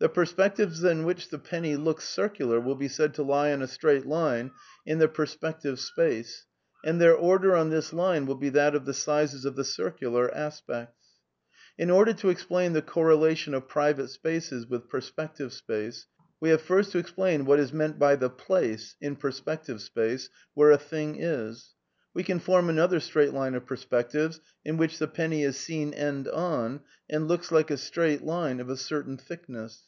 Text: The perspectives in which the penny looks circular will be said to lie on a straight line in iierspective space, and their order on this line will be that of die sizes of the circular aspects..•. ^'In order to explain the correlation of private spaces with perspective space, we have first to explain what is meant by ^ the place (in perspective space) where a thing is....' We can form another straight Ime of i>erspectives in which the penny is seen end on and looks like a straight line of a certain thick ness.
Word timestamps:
The 0.00 0.08
perspectives 0.08 0.84
in 0.84 1.02
which 1.02 1.28
the 1.28 1.40
penny 1.40 1.74
looks 1.74 2.08
circular 2.08 2.60
will 2.60 2.76
be 2.76 2.86
said 2.86 3.14
to 3.14 3.24
lie 3.24 3.52
on 3.52 3.62
a 3.62 3.66
straight 3.66 4.06
line 4.06 4.52
in 4.86 5.00
iierspective 5.00 5.76
space, 5.78 6.46
and 6.84 7.00
their 7.00 7.16
order 7.16 7.56
on 7.56 7.70
this 7.70 7.92
line 7.92 8.24
will 8.24 8.36
be 8.36 8.50
that 8.50 8.76
of 8.76 8.84
die 8.84 8.92
sizes 8.92 9.44
of 9.44 9.56
the 9.56 9.64
circular 9.64 10.32
aspects..•. 10.32 11.16
^'In 11.84 11.92
order 11.92 12.12
to 12.12 12.28
explain 12.28 12.74
the 12.74 12.80
correlation 12.80 13.54
of 13.54 13.66
private 13.66 14.06
spaces 14.10 14.68
with 14.68 14.88
perspective 14.88 15.52
space, 15.52 16.06
we 16.38 16.50
have 16.50 16.62
first 16.62 16.92
to 16.92 16.98
explain 16.98 17.44
what 17.44 17.58
is 17.58 17.72
meant 17.72 17.98
by 17.98 18.14
^ 18.16 18.20
the 18.20 18.30
place 18.30 18.94
(in 19.00 19.16
perspective 19.16 19.82
space) 19.82 20.30
where 20.54 20.70
a 20.70 20.78
thing 20.78 21.16
is....' 21.20 21.74
We 22.14 22.22
can 22.24 22.38
form 22.40 22.68
another 22.70 22.98
straight 23.00 23.34
Ime 23.34 23.54
of 23.54 23.62
i>erspectives 23.66 24.40
in 24.64 24.76
which 24.76 24.98
the 24.98 25.06
penny 25.06 25.44
is 25.44 25.56
seen 25.56 25.92
end 25.94 26.26
on 26.26 26.80
and 27.08 27.28
looks 27.28 27.52
like 27.52 27.70
a 27.70 27.76
straight 27.76 28.22
line 28.22 28.58
of 28.60 28.70
a 28.70 28.76
certain 28.76 29.16
thick 29.18 29.48
ness. 29.48 29.82